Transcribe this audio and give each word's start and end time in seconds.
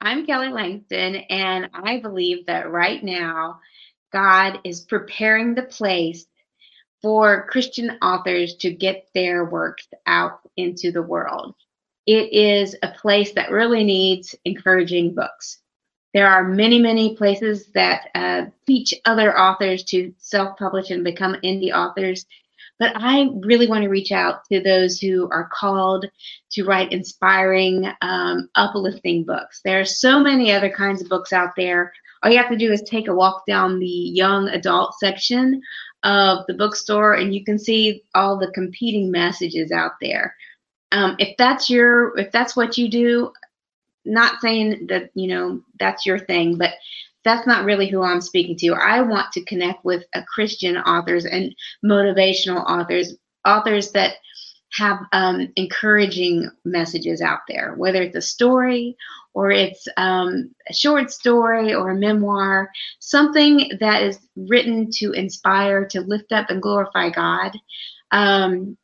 I'm 0.00 0.26
Kelly 0.26 0.48
Langston, 0.48 1.16
and 1.16 1.68
I 1.72 2.00
believe 2.00 2.46
that 2.46 2.70
right 2.70 3.02
now 3.02 3.60
God 4.12 4.60
is 4.64 4.80
preparing 4.82 5.54
the 5.54 5.62
place 5.62 6.26
for 7.02 7.46
Christian 7.48 7.98
authors 8.02 8.56
to 8.56 8.72
get 8.72 9.08
their 9.14 9.44
works 9.44 9.86
out 10.06 10.40
into 10.56 10.92
the 10.92 11.02
world. 11.02 11.54
It 12.06 12.32
is 12.32 12.76
a 12.82 12.88
place 12.88 13.32
that 13.32 13.50
really 13.50 13.84
needs 13.84 14.34
encouraging 14.44 15.14
books. 15.14 15.58
There 16.14 16.28
are 16.28 16.44
many, 16.44 16.78
many 16.78 17.16
places 17.16 17.66
that 17.74 18.08
uh, 18.14 18.46
teach 18.66 18.94
other 19.04 19.38
authors 19.38 19.84
to 19.84 20.14
self 20.18 20.56
publish 20.56 20.90
and 20.90 21.04
become 21.04 21.36
indie 21.44 21.72
authors. 21.74 22.24
But 22.78 22.92
I 22.94 23.28
really 23.40 23.66
want 23.66 23.84
to 23.84 23.88
reach 23.88 24.12
out 24.12 24.44
to 24.52 24.60
those 24.60 24.98
who 24.98 25.28
are 25.30 25.48
called 25.52 26.06
to 26.52 26.64
write 26.64 26.92
inspiring, 26.92 27.90
um, 28.02 28.48
uplifting 28.54 29.24
books. 29.24 29.60
There 29.64 29.80
are 29.80 29.84
so 29.84 30.20
many 30.20 30.52
other 30.52 30.70
kinds 30.70 31.00
of 31.00 31.08
books 31.08 31.32
out 31.32 31.50
there. 31.56 31.92
All 32.22 32.30
you 32.30 32.38
have 32.38 32.50
to 32.50 32.56
do 32.56 32.72
is 32.72 32.82
take 32.82 33.08
a 33.08 33.14
walk 33.14 33.44
down 33.46 33.78
the 33.78 33.86
young 33.86 34.48
adult 34.48 34.94
section 34.98 35.62
of 36.02 36.44
the 36.48 36.54
bookstore 36.54 37.14
and 37.14 37.34
you 37.34 37.44
can 37.44 37.58
see 37.58 38.02
all 38.14 38.38
the 38.38 38.50
competing 38.52 39.10
messages 39.10 39.72
out 39.72 39.92
there. 40.00 40.34
Um, 40.92 41.16
if 41.18 41.36
that's 41.36 41.68
your, 41.70 42.16
if 42.18 42.30
that's 42.30 42.56
what 42.56 42.78
you 42.78 42.88
do, 42.88 43.32
not 44.06 44.40
saying 44.40 44.86
that 44.88 45.10
you 45.14 45.26
know 45.26 45.60
that's 45.78 46.06
your 46.06 46.18
thing 46.18 46.56
but 46.56 46.70
that's 47.26 47.46
not 47.46 47.64
really 47.64 47.88
who 47.88 48.02
i'm 48.02 48.20
speaking 48.20 48.56
to. 48.56 48.72
I 48.74 49.02
want 49.02 49.32
to 49.32 49.44
connect 49.44 49.84
with 49.84 50.04
a 50.14 50.22
christian 50.22 50.76
authors 50.78 51.26
and 51.26 51.54
motivational 51.84 52.64
authors 52.64 53.14
authors 53.44 53.92
that 53.92 54.14
have 54.72 54.98
um, 55.12 55.52
encouraging 55.56 56.50
messages 56.64 57.20
out 57.20 57.40
there 57.48 57.74
whether 57.76 58.02
it's 58.02 58.16
a 58.16 58.22
story 58.22 58.96
or 59.34 59.50
it's 59.50 59.86
um, 59.96 60.54
a 60.68 60.72
short 60.72 61.10
story 61.10 61.74
or 61.74 61.90
a 61.90 61.98
memoir 61.98 62.70
something 63.00 63.70
that 63.80 64.02
is 64.02 64.18
written 64.36 64.88
to 64.90 65.12
inspire 65.12 65.86
to 65.86 66.00
lift 66.00 66.32
up 66.32 66.50
and 66.50 66.62
glorify 66.62 67.10
god 67.10 67.52
um, 68.12 68.76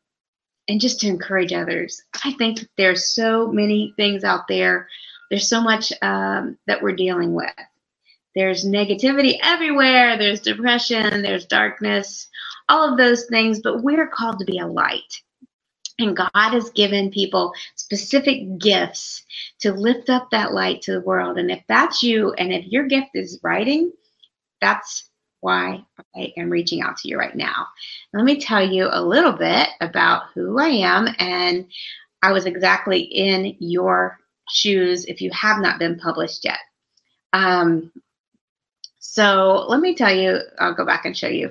and 0.68 0.80
just 0.80 1.00
to 1.00 1.08
encourage 1.08 1.52
others. 1.52 2.02
I 2.24 2.32
think 2.32 2.66
there's 2.76 3.14
so 3.14 3.48
many 3.48 3.94
things 3.96 4.24
out 4.24 4.48
there. 4.48 4.88
There's 5.30 5.48
so 5.48 5.60
much 5.60 5.92
um, 6.02 6.58
that 6.66 6.82
we're 6.82 6.96
dealing 6.96 7.34
with. 7.34 7.50
There's 8.34 8.64
negativity 8.64 9.38
everywhere. 9.42 10.16
There's 10.16 10.40
depression. 10.40 11.22
There's 11.22 11.46
darkness, 11.46 12.28
all 12.68 12.90
of 12.90 12.98
those 12.98 13.26
things. 13.26 13.60
But 13.60 13.82
we're 13.82 14.06
called 14.08 14.38
to 14.38 14.44
be 14.44 14.58
a 14.58 14.66
light. 14.66 15.20
And 15.98 16.16
God 16.16 16.30
has 16.34 16.70
given 16.70 17.10
people 17.10 17.52
specific 17.76 18.58
gifts 18.58 19.24
to 19.60 19.72
lift 19.72 20.08
up 20.10 20.30
that 20.30 20.52
light 20.52 20.82
to 20.82 20.92
the 20.92 21.00
world. 21.00 21.38
And 21.38 21.50
if 21.50 21.62
that's 21.68 22.02
you, 22.02 22.32
and 22.32 22.52
if 22.52 22.66
your 22.66 22.86
gift 22.86 23.10
is 23.14 23.38
writing, 23.42 23.92
that's 24.60 25.08
why 25.40 25.84
I 26.16 26.32
am 26.36 26.50
reaching 26.50 26.82
out 26.82 26.96
to 26.98 27.08
you 27.08 27.18
right 27.18 27.36
now. 27.36 27.66
Let 28.14 28.24
me 28.24 28.40
tell 28.40 28.66
you 28.66 28.88
a 28.90 29.02
little 29.04 29.32
bit 29.32 29.68
about 29.80 30.24
who 30.34 30.58
I 30.58 30.68
am. 30.68 31.08
And 31.18 31.66
I 32.22 32.32
was 32.32 32.46
exactly 32.46 33.00
in 33.00 33.56
your 33.58 34.18
shoes 34.50 35.04
if 35.06 35.20
you 35.20 35.30
have 35.32 35.60
not 35.60 35.78
been 35.78 35.98
published 35.98 36.44
yet. 36.44 36.58
Um, 37.32 37.92
so 39.12 39.66
let 39.68 39.80
me 39.80 39.94
tell 39.94 40.14
you, 40.14 40.38
I'll 40.58 40.72
go 40.72 40.86
back 40.86 41.04
and 41.04 41.14
show 41.14 41.28
you. 41.28 41.50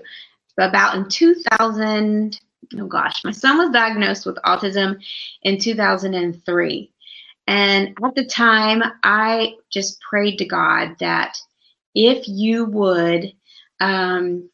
About 0.57 0.95
in 0.95 1.07
2000, 1.07 2.39
oh 2.79 2.87
gosh, 2.87 3.23
my 3.23 3.29
son 3.29 3.59
was 3.59 3.69
diagnosed 3.69 4.25
with 4.25 4.37
autism 4.37 4.99
in 5.43 5.59
2003. 5.59 6.91
And 7.45 7.95
at 8.03 8.15
the 8.15 8.25
time, 8.25 8.81
I 9.03 9.57
just 9.71 10.01
prayed 10.01 10.37
to 10.37 10.45
God 10.45 10.95
that 11.01 11.37
if 11.93 12.27
you 12.27 12.65
would 12.65 13.31
um, 13.79 14.49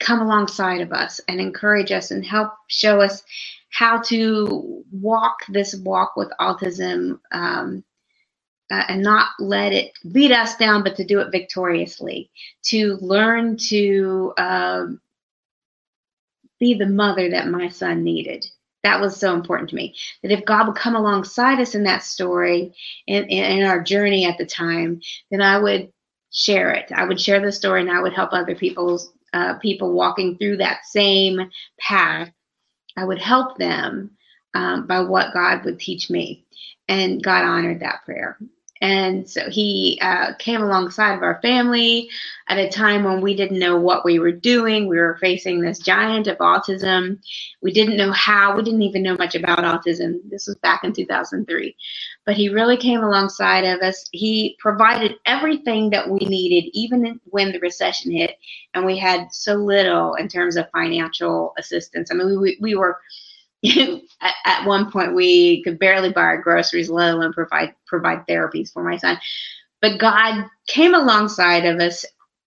come 0.00 0.20
alongside 0.20 0.82
of 0.82 0.92
us 0.92 1.18
and 1.28 1.40
encourage 1.40 1.92
us 1.92 2.10
and 2.10 2.26
help 2.26 2.52
show 2.68 3.00
us 3.00 3.22
how 3.70 4.02
to 4.02 4.84
walk 4.92 5.38
this 5.48 5.74
walk 5.76 6.12
with 6.14 6.30
autism 6.38 7.20
um, 7.32 7.82
uh, 8.74 8.84
and 8.88 9.02
not 9.02 9.28
let 9.38 9.72
it 9.72 9.92
lead 10.04 10.32
us 10.32 10.56
down, 10.56 10.82
but 10.82 10.96
to 10.96 11.04
do 11.04 11.20
it 11.20 11.30
victoriously, 11.30 12.30
to 12.62 12.98
learn 13.00 13.56
to 13.56 14.32
um, 14.38 15.00
be 16.58 16.74
the 16.74 16.86
mother 16.86 17.30
that 17.30 17.48
my 17.48 17.68
son 17.68 18.02
needed. 18.02 18.46
That 18.82 19.00
was 19.00 19.16
so 19.16 19.34
important 19.34 19.70
to 19.70 19.76
me. 19.76 19.94
That 20.22 20.32
if 20.32 20.44
God 20.44 20.66
would 20.66 20.76
come 20.76 20.96
alongside 20.96 21.60
us 21.60 21.74
in 21.74 21.84
that 21.84 22.02
story 22.02 22.74
and 23.08 23.26
in, 23.30 23.64
our 23.64 23.82
journey 23.82 24.26
at 24.26 24.38
the 24.38 24.46
time, 24.46 25.00
then 25.30 25.40
I 25.40 25.58
would 25.58 25.92
share 26.32 26.70
it. 26.72 26.90
I 26.92 27.04
would 27.04 27.20
share 27.20 27.40
the 27.40 27.52
story 27.52 27.80
and 27.80 27.90
I 27.90 28.02
would 28.02 28.12
help 28.12 28.32
other 28.32 28.54
people's 28.54 29.12
uh, 29.32 29.54
people 29.58 29.92
walking 29.92 30.36
through 30.36 30.58
that 30.58 30.84
same 30.84 31.50
path 31.78 32.30
I 32.96 33.04
would 33.04 33.18
help 33.18 33.58
them 33.58 34.12
um, 34.54 34.86
by 34.86 35.00
what 35.00 35.34
God 35.34 35.64
would 35.64 35.80
teach 35.80 36.10
me. 36.10 36.44
And 36.88 37.22
God 37.22 37.44
honored 37.44 37.80
that 37.80 38.04
prayer. 38.04 38.38
And 38.84 39.26
so 39.26 39.48
he 39.48 39.98
uh, 40.02 40.34
came 40.34 40.60
alongside 40.60 41.14
of 41.14 41.22
our 41.22 41.40
family 41.40 42.10
at 42.48 42.58
a 42.58 42.68
time 42.68 43.02
when 43.02 43.22
we 43.22 43.34
didn't 43.34 43.58
know 43.58 43.78
what 43.78 44.04
we 44.04 44.18
were 44.18 44.30
doing. 44.30 44.86
We 44.86 44.98
were 44.98 45.16
facing 45.22 45.62
this 45.62 45.78
giant 45.78 46.26
of 46.26 46.36
autism. 46.36 47.18
We 47.62 47.72
didn't 47.72 47.96
know 47.96 48.12
how, 48.12 48.54
we 48.54 48.62
didn't 48.62 48.82
even 48.82 49.02
know 49.02 49.16
much 49.16 49.34
about 49.34 49.60
autism. 49.60 50.18
This 50.28 50.46
was 50.46 50.56
back 50.56 50.84
in 50.84 50.92
2003. 50.92 51.74
But 52.26 52.36
he 52.36 52.50
really 52.50 52.76
came 52.76 53.02
alongside 53.02 53.64
of 53.64 53.80
us. 53.80 54.04
He 54.12 54.54
provided 54.58 55.14
everything 55.24 55.88
that 55.88 56.10
we 56.10 56.18
needed, 56.18 56.68
even 56.74 57.18
when 57.30 57.52
the 57.52 57.60
recession 57.60 58.12
hit 58.12 58.36
and 58.74 58.84
we 58.84 58.98
had 58.98 59.32
so 59.32 59.54
little 59.54 60.12
in 60.16 60.28
terms 60.28 60.56
of 60.56 60.70
financial 60.72 61.54
assistance. 61.56 62.10
I 62.10 62.14
mean, 62.16 62.38
we, 62.38 62.58
we 62.60 62.74
were 62.74 62.98
at, 64.20 64.34
at, 64.44 64.66
one 64.66 64.90
point 64.90 65.14
we 65.14 65.62
could 65.62 65.78
barely 65.78 66.12
buy 66.12 66.22
our 66.22 66.42
groceries, 66.42 66.90
let 66.90 67.14
alone 67.14 67.32
provide 67.32 67.74
provide 67.86 68.26
therapies 68.26 68.72
for 68.72 68.84
my 68.84 68.96
son. 68.98 69.18
But 69.80 69.98
God 69.98 70.46
came 70.66 70.94
alongside 70.94 71.64
of 71.64 71.80
us 71.80 72.04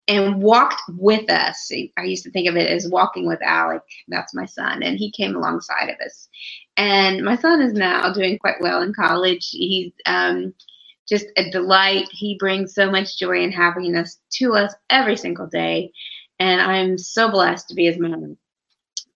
and 0.07 0.41
walked 0.41 0.81
with 0.89 1.29
us. 1.29 1.71
I 1.97 2.03
used 2.03 2.23
to 2.23 2.31
think 2.31 2.47
of 2.47 2.55
it 2.55 2.69
as 2.69 2.89
walking 2.89 3.27
with 3.27 3.41
Alec. 3.41 3.81
That's 4.07 4.33
my 4.35 4.45
son, 4.45 4.83
and 4.83 4.97
he 4.97 5.11
came 5.11 5.35
alongside 5.35 5.89
of 5.89 5.97
us. 6.05 6.29
And 6.77 7.23
my 7.23 7.35
son 7.35 7.61
is 7.61 7.73
now 7.73 8.13
doing 8.13 8.37
quite 8.37 8.61
well 8.61 8.83
in 8.83 8.93
college. 8.93 9.49
He's 9.49 9.93
um, 10.05 10.53
just 11.09 11.25
a 11.35 11.49
delight. 11.49 12.09
He 12.11 12.37
brings 12.39 12.75
so 12.75 12.91
much 12.91 13.17
joy 13.17 13.43
and 13.43 13.53
happiness 13.53 14.19
to 14.33 14.53
us 14.53 14.73
every 14.91 15.17
single 15.17 15.47
day, 15.47 15.91
and 16.39 16.61
I'm 16.61 16.97
so 16.99 17.31
blessed 17.31 17.69
to 17.69 17.75
be 17.75 17.85
his 17.85 17.97
mom. 17.97 18.37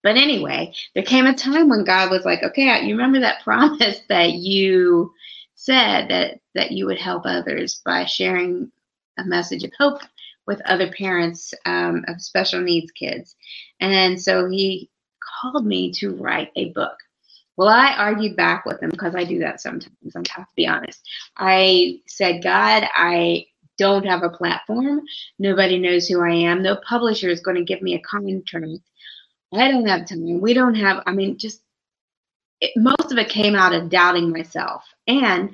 But 0.03 0.17
anyway, 0.17 0.73
there 0.95 1.03
came 1.03 1.25
a 1.25 1.33
time 1.35 1.69
when 1.69 1.83
God 1.83 2.11
was 2.11 2.25
like, 2.25 2.43
okay, 2.43 2.83
you 2.85 2.95
remember 2.95 3.19
that 3.21 3.43
promise 3.43 3.99
that 4.09 4.33
you 4.33 5.13
said 5.55 6.09
that, 6.09 6.39
that 6.55 6.71
you 6.71 6.85
would 6.85 6.99
help 6.99 7.23
others 7.25 7.81
by 7.85 8.05
sharing 8.05 8.71
a 9.17 9.23
message 9.25 9.63
of 9.63 9.71
hope 9.77 9.99
with 10.47 10.61
other 10.65 10.91
parents 10.91 11.53
um, 11.65 12.03
of 12.07 12.21
special 12.21 12.61
needs 12.61 12.91
kids. 12.93 13.35
And 13.79 14.21
so 14.21 14.49
he 14.49 14.89
called 15.41 15.65
me 15.65 15.91
to 15.93 16.15
write 16.15 16.51
a 16.55 16.71
book. 16.71 16.97
Well, 17.57 17.69
I 17.69 17.93
argued 17.97 18.35
back 18.37 18.65
with 18.65 18.81
him 18.81 18.89
because 18.91 19.15
I 19.15 19.25
do 19.25 19.39
that 19.39 19.61
sometimes. 19.61 19.93
I 20.15 20.19
have 20.35 20.47
to 20.47 20.55
be 20.55 20.67
honest. 20.67 21.01
I 21.37 21.99
said, 22.07 22.43
God, 22.43 22.85
I 22.95 23.45
don't 23.77 24.05
have 24.05 24.23
a 24.23 24.29
platform. 24.29 25.01
Nobody 25.39 25.79
knows 25.79 26.07
who 26.07 26.21
I 26.23 26.31
am. 26.33 26.63
No 26.63 26.77
publisher 26.87 27.29
is 27.29 27.41
going 27.41 27.57
to 27.57 27.63
give 27.63 27.81
me 27.81 27.95
a 27.95 28.01
contract 28.01 28.79
I 29.53 29.69
don't 29.69 29.85
have 29.87 30.07
time. 30.07 30.39
We 30.39 30.53
don't 30.53 30.75
have, 30.75 31.03
I 31.05 31.11
mean, 31.11 31.37
just 31.37 31.61
it, 32.61 32.71
most 32.77 33.11
of 33.11 33.17
it 33.17 33.29
came 33.29 33.55
out 33.55 33.73
of 33.73 33.89
doubting 33.89 34.31
myself 34.31 34.83
and 35.07 35.51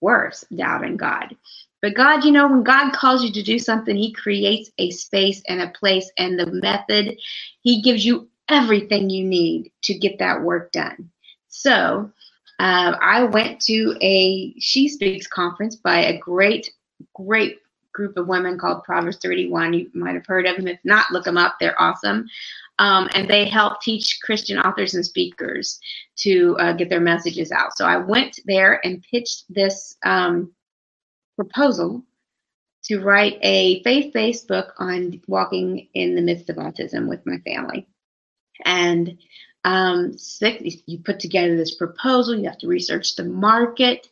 worse, 0.00 0.44
doubting 0.54 0.96
God. 0.96 1.36
But 1.82 1.94
God, 1.94 2.24
you 2.24 2.30
know, 2.30 2.46
when 2.46 2.62
God 2.62 2.92
calls 2.92 3.24
you 3.24 3.32
to 3.32 3.42
do 3.42 3.58
something, 3.58 3.96
He 3.96 4.12
creates 4.12 4.70
a 4.78 4.90
space 4.90 5.42
and 5.48 5.62
a 5.62 5.68
place 5.70 6.10
and 6.18 6.38
the 6.38 6.46
method. 6.46 7.16
He 7.62 7.82
gives 7.82 8.04
you 8.04 8.28
everything 8.48 9.08
you 9.10 9.24
need 9.24 9.72
to 9.84 9.94
get 9.94 10.18
that 10.18 10.42
work 10.42 10.72
done. 10.72 11.10
So 11.48 12.10
uh, 12.58 12.96
I 13.00 13.24
went 13.24 13.60
to 13.62 13.96
a 14.02 14.54
She 14.58 14.88
Speaks 14.88 15.26
conference 15.26 15.76
by 15.76 16.00
a 16.04 16.18
great, 16.18 16.70
great 17.14 17.58
group 17.92 18.16
of 18.16 18.28
women 18.28 18.58
called 18.58 18.84
Proverbs 18.84 19.16
31. 19.16 19.72
You 19.72 19.90
might 19.94 20.14
have 20.14 20.26
heard 20.26 20.46
of 20.46 20.56
them. 20.56 20.68
If 20.68 20.78
not, 20.84 21.10
look 21.10 21.24
them 21.24 21.38
up. 21.38 21.56
They're 21.58 21.80
awesome. 21.80 22.26
Um, 22.80 23.10
and 23.14 23.28
they 23.28 23.44
help 23.44 23.82
teach 23.82 24.18
Christian 24.22 24.58
authors 24.58 24.94
and 24.94 25.04
speakers 25.04 25.78
to 26.20 26.56
uh, 26.58 26.72
get 26.72 26.88
their 26.88 27.00
messages 27.00 27.52
out. 27.52 27.76
So 27.76 27.84
I 27.84 27.98
went 27.98 28.40
there 28.46 28.80
and 28.84 29.04
pitched 29.10 29.44
this 29.50 29.94
um, 30.02 30.50
proposal 31.36 32.02
to 32.84 33.00
write 33.00 33.38
a 33.42 33.82
faith-based 33.82 34.48
book 34.48 34.72
on 34.78 35.20
walking 35.28 35.88
in 35.92 36.14
the 36.14 36.22
midst 36.22 36.48
of 36.48 36.56
autism 36.56 37.06
with 37.06 37.20
my 37.26 37.36
family. 37.44 37.86
And 38.64 39.18
um, 39.64 40.16
six, 40.16 40.76
you 40.86 41.00
put 41.00 41.20
together 41.20 41.56
this 41.56 41.74
proposal. 41.74 42.34
You 42.34 42.48
have 42.48 42.58
to 42.60 42.66
research 42.66 43.14
the 43.14 43.24
market. 43.24 44.08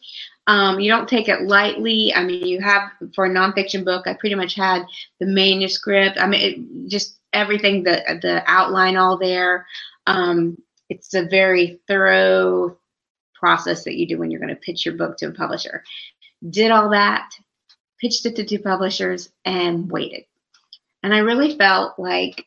Um, 0.46 0.78
you 0.78 0.90
don't 0.90 1.08
take 1.08 1.28
it 1.28 1.42
lightly. 1.42 2.12
I 2.14 2.22
mean, 2.22 2.46
you 2.46 2.60
have 2.60 2.90
for 3.14 3.24
a 3.24 3.30
nonfiction 3.30 3.82
book. 3.82 4.06
I 4.06 4.12
pretty 4.12 4.34
much 4.34 4.54
had 4.54 4.82
the 5.20 5.26
manuscript. 5.26 6.18
I 6.20 6.26
mean, 6.26 6.40
it, 6.40 6.90
just 6.90 7.17
everything, 7.38 7.84
the 7.84 8.02
the 8.20 8.42
outline, 8.46 8.96
all 8.96 9.18
there. 9.18 9.66
Um, 10.06 10.58
it's 10.88 11.14
a 11.14 11.26
very 11.26 11.80
thorough 11.86 12.78
process 13.34 13.84
that 13.84 13.96
you 13.96 14.06
do 14.06 14.18
when 14.18 14.30
you're 14.30 14.40
going 14.40 14.54
to 14.54 14.60
pitch 14.60 14.84
your 14.84 14.96
book 14.96 15.16
to 15.18 15.28
a 15.28 15.32
publisher. 15.32 15.84
Did 16.48 16.70
all 16.70 16.90
that, 16.90 17.30
pitched 18.00 18.26
it 18.26 18.36
to 18.36 18.44
two 18.44 18.58
publishers, 18.58 19.30
and 19.44 19.90
waited. 19.90 20.24
And 21.02 21.14
I 21.14 21.18
really 21.18 21.56
felt 21.56 21.98
like 21.98 22.46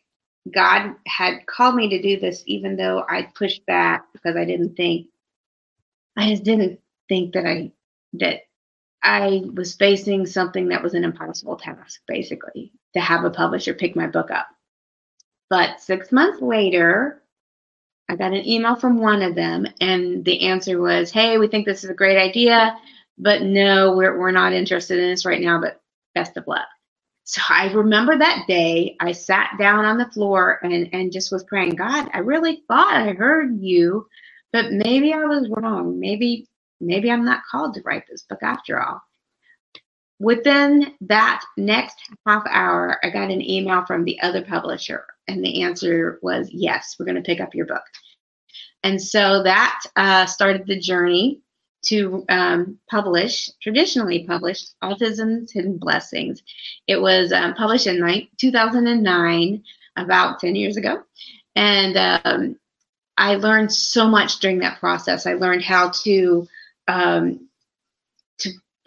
God 0.53 0.95
had 1.07 1.45
called 1.45 1.75
me 1.75 1.89
to 1.89 2.01
do 2.01 2.19
this, 2.19 2.43
even 2.45 2.75
though 2.75 3.05
I 3.07 3.29
pushed 3.35 3.65
back 3.65 4.05
because 4.11 4.35
I 4.35 4.45
didn't 4.45 4.75
think, 4.75 5.07
I 6.17 6.29
just 6.29 6.43
didn't 6.43 6.79
think 7.07 7.33
that 7.33 7.45
I 7.45 7.71
that 8.13 8.41
I 9.03 9.43
was 9.53 9.75
facing 9.75 10.25
something 10.25 10.69
that 10.69 10.83
was 10.83 10.93
an 10.93 11.03
impossible 11.03 11.55
task, 11.55 12.01
basically, 12.07 12.71
to 12.93 12.99
have 12.99 13.23
a 13.23 13.29
publisher 13.29 13.73
pick 13.73 13.95
my 13.95 14.07
book 14.07 14.29
up. 14.31 14.47
But 15.51 15.81
six 15.81 16.11
months 16.13 16.41
later, 16.41 17.23
I 18.09 18.15
got 18.15 18.33
an 18.33 18.47
email 18.47 18.75
from 18.75 18.99
one 18.99 19.21
of 19.23 19.35
them, 19.35 19.65
and 19.81 20.23
the 20.25 20.47
answer 20.47 20.79
was, 20.79 21.11
Hey, 21.11 21.37
we 21.37 21.47
think 21.47 21.65
this 21.65 21.83
is 21.83 21.89
a 21.89 21.95
great 21.95 22.17
idea, 22.17 22.77
but 23.17 23.41
no, 23.41 23.95
we're, 23.95 24.19
we're 24.19 24.31
not 24.31 24.53
interested 24.53 24.99
in 24.99 25.09
this 25.09 25.25
right 25.25 25.41
now, 25.41 25.59
but 25.59 25.81
best 26.13 26.37
of 26.37 26.47
luck. 26.47 26.67
So 27.25 27.41
I 27.49 27.71
remember 27.73 28.17
that 28.17 28.45
day, 28.47 28.97
I 28.99 29.13
sat 29.13 29.51
down 29.59 29.85
on 29.85 29.97
the 29.97 30.09
floor 30.11 30.59
and, 30.63 30.89
and 30.93 31.11
just 31.11 31.31
was 31.31 31.43
praying, 31.45 31.75
God, 31.75 32.09
I 32.13 32.19
really 32.19 32.63
thought 32.67 32.95
I 32.95 33.13
heard 33.13 33.59
you, 33.61 34.07
but 34.53 34.71
maybe 34.73 35.13
I 35.13 35.25
was 35.25 35.49
wrong. 35.49 35.99
Maybe, 35.99 36.47
maybe 36.81 37.11
I'm 37.11 37.25
not 37.25 37.43
called 37.49 37.75
to 37.75 37.81
write 37.85 38.05
this 38.09 38.23
book 38.29 38.39
after 38.43 38.81
all. 38.81 39.01
Within 40.21 40.93
that 41.01 41.43
next 41.57 41.97
half 42.27 42.43
hour, 42.47 42.99
I 43.03 43.09
got 43.09 43.31
an 43.31 43.41
email 43.41 43.83
from 43.87 44.03
the 44.03 44.21
other 44.21 44.43
publisher, 44.43 45.03
and 45.27 45.43
the 45.43 45.63
answer 45.63 46.19
was 46.21 46.47
yes, 46.51 46.95
we're 46.99 47.05
going 47.05 47.15
to 47.15 47.23
pick 47.23 47.41
up 47.41 47.55
your 47.55 47.65
book. 47.65 47.81
And 48.83 49.01
so 49.01 49.41
that 49.41 49.81
uh, 49.95 50.27
started 50.27 50.67
the 50.67 50.79
journey 50.79 51.41
to 51.85 52.23
um, 52.29 52.77
publish, 52.87 53.49
traditionally 53.63 54.27
published, 54.27 54.75
Autism's 54.83 55.51
Hidden 55.51 55.79
Blessings. 55.79 56.43
It 56.85 57.01
was 57.01 57.33
um, 57.33 57.55
published 57.55 57.87
in 57.87 58.27
2009, 58.39 59.63
about 59.95 60.39
10 60.39 60.55
years 60.55 60.77
ago. 60.77 61.01
And 61.55 61.97
um, 61.97 62.59
I 63.17 63.37
learned 63.37 63.73
so 63.73 64.07
much 64.07 64.37
during 64.37 64.59
that 64.59 64.79
process. 64.79 65.25
I 65.25 65.33
learned 65.33 65.63
how 65.63 65.89
to 66.03 66.47
um, 66.87 67.47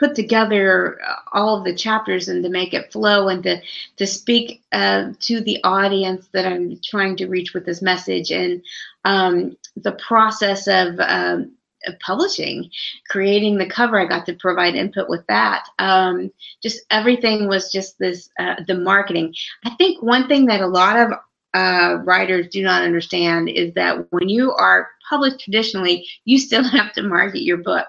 put 0.04 0.14
together 0.14 1.00
all 1.32 1.56
of 1.56 1.64
the 1.64 1.74
chapters 1.74 2.28
and 2.28 2.42
to 2.44 2.50
make 2.50 2.74
it 2.74 2.92
flow 2.92 3.28
and 3.28 3.42
to 3.42 3.60
to 3.96 4.06
speak 4.06 4.62
uh, 4.72 5.12
to 5.20 5.40
the 5.40 5.62
audience 5.64 6.28
that 6.32 6.46
I'm 6.46 6.78
trying 6.84 7.16
to 7.16 7.26
reach 7.26 7.54
with 7.54 7.64
this 7.64 7.80
message 7.80 8.30
and 8.30 8.62
um, 9.04 9.56
the 9.76 9.92
process 9.92 10.66
of 10.66 11.00
um, 11.00 11.52
publishing, 12.00 12.70
creating 13.08 13.56
the 13.56 13.66
cover. 13.66 13.98
I 13.98 14.06
got 14.06 14.26
to 14.26 14.34
provide 14.34 14.74
input 14.74 15.08
with 15.08 15.26
that. 15.28 15.66
Um, 15.78 16.30
just 16.62 16.82
everything 16.90 17.48
was 17.48 17.72
just 17.72 17.98
this 17.98 18.28
uh, 18.38 18.56
the 18.66 18.74
marketing. 18.74 19.34
I 19.64 19.70
think 19.76 20.02
one 20.02 20.28
thing 20.28 20.46
that 20.46 20.60
a 20.60 20.66
lot 20.66 20.98
of 20.98 21.18
uh, 21.54 21.98
writers 22.04 22.48
do 22.48 22.62
not 22.62 22.82
understand 22.82 23.48
is 23.48 23.72
that 23.74 24.10
when 24.10 24.28
you 24.28 24.52
are 24.52 24.88
published 25.08 25.40
traditionally, 25.40 26.06
you 26.24 26.38
still 26.38 26.64
have 26.68 26.92
to 26.92 27.02
market 27.02 27.42
your 27.42 27.58
book. 27.58 27.86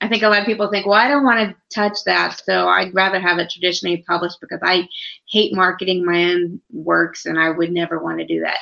I 0.00 0.06
think 0.06 0.22
a 0.22 0.28
lot 0.28 0.40
of 0.40 0.46
people 0.46 0.70
think, 0.70 0.86
well, 0.86 0.94
I 0.94 1.08
don't 1.08 1.24
want 1.24 1.48
to 1.48 1.56
touch 1.74 1.98
that, 2.06 2.40
so 2.44 2.68
I'd 2.68 2.94
rather 2.94 3.18
have 3.18 3.38
it 3.38 3.50
traditionally 3.50 4.04
published 4.06 4.40
because 4.40 4.60
I 4.62 4.88
hate 5.28 5.52
marketing 5.52 6.04
my 6.04 6.32
own 6.32 6.60
works 6.70 7.26
and 7.26 7.36
I 7.36 7.50
would 7.50 7.72
never 7.72 7.98
want 7.98 8.20
to 8.20 8.26
do 8.26 8.40
that. 8.40 8.58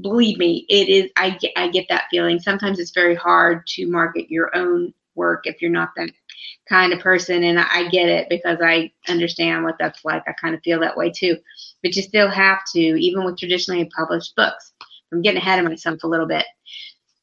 Believe 0.00 0.38
me, 0.38 0.64
it 0.70 0.88
is. 0.88 1.10
I 1.16 1.38
I 1.56 1.68
get 1.68 1.86
that 1.90 2.04
feeling. 2.10 2.40
Sometimes 2.40 2.78
it's 2.78 2.92
very 2.92 3.14
hard 3.14 3.66
to 3.74 3.86
market 3.86 4.30
your 4.30 4.56
own 4.56 4.94
work 5.18 5.46
if 5.46 5.60
you're 5.60 5.70
not 5.70 5.90
that 5.96 6.10
kind 6.68 6.94
of 6.94 7.00
person, 7.00 7.42
and 7.42 7.58
I 7.58 7.88
get 7.88 8.08
it 8.08 8.28
because 8.30 8.58
I 8.62 8.92
understand 9.08 9.64
what 9.64 9.76
that's 9.78 10.04
like. 10.04 10.22
I 10.26 10.32
kind 10.32 10.54
of 10.54 10.62
feel 10.62 10.80
that 10.80 10.96
way 10.96 11.10
too, 11.10 11.36
but 11.82 11.94
you 11.94 12.02
still 12.02 12.30
have 12.30 12.60
to, 12.72 12.80
even 12.80 13.24
with 13.24 13.38
traditionally 13.38 13.90
published 13.94 14.34
books. 14.36 14.72
I'm 15.12 15.22
getting 15.22 15.40
ahead 15.40 15.58
of 15.58 15.66
myself 15.66 16.04
a 16.04 16.08
little 16.08 16.26
bit. 16.26 16.46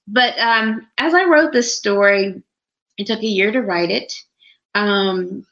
But 0.07 0.37
um, 0.37 0.87
as 0.97 1.13
I 1.13 1.25
wrote 1.25 1.51
this 1.51 1.75
story, 1.75 2.43
it 2.97 3.07
took 3.07 3.21
a 3.21 3.27
year 3.27 3.51
to 3.51 3.61
write 3.61 3.89
it. 3.89 4.13
Um, 4.75 5.45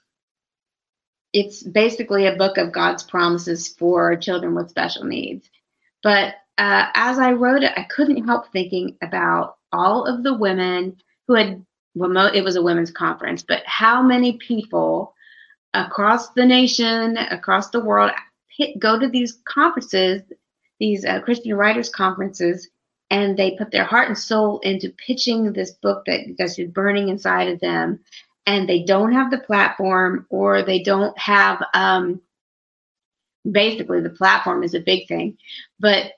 it's 1.33 1.63
basically 1.63 2.27
a 2.27 2.35
book 2.35 2.57
of 2.57 2.71
God's 2.71 3.03
promises 3.03 3.69
for 3.69 4.15
children 4.15 4.53
with 4.53 4.69
special 4.69 5.05
needs. 5.05 5.49
But 6.03 6.35
uh, 6.57 6.87
as 6.93 7.17
I 7.17 7.31
wrote 7.31 7.63
it, 7.63 7.73
I 7.75 7.83
couldn't 7.83 8.25
help 8.25 8.51
thinking 8.51 8.97
about 9.01 9.57
all 9.71 10.05
of 10.05 10.23
the 10.23 10.35
women 10.35 10.97
who 11.27 11.33
had, 11.33 11.65
well, 11.95 12.27
it 12.27 12.41
was 12.41 12.55
a 12.55 12.61
women's 12.61 12.91
conference, 12.91 13.43
but 13.43 13.63
how 13.65 14.01
many 14.01 14.37
people 14.37 15.13
across 15.73 16.29
the 16.29 16.45
nation, 16.45 17.17
across 17.17 17.69
the 17.69 17.79
world, 17.79 18.11
go 18.79 18.99
to 18.99 19.07
these 19.07 19.39
conferences, 19.45 20.21
these 20.79 21.05
uh, 21.05 21.19
Christian 21.21 21.55
writers 21.55 21.89
conferences, 21.89 22.69
and 23.09 23.37
they 23.37 23.51
put 23.51 23.71
their 23.71 23.83
heart 23.83 24.07
and 24.07 24.17
soul 24.17 24.59
into 24.59 24.93
pitching 25.05 25.53
this 25.53 25.71
book 25.71 26.03
that 26.05 26.21
that's 26.37 26.59
burning 26.71 27.09
inside 27.09 27.47
of 27.47 27.59
them 27.59 27.99
and 28.45 28.67
they 28.67 28.83
don't 28.83 29.13
have 29.13 29.31
the 29.31 29.37
platform 29.37 30.25
or 30.29 30.63
they 30.63 30.81
don't 30.81 31.17
have 31.17 31.63
um, 31.73 32.21
basically 33.49 34.01
the 34.01 34.09
platform 34.09 34.63
is 34.63 34.73
a 34.73 34.79
big 34.79 35.07
thing 35.07 35.37
but 35.79 36.13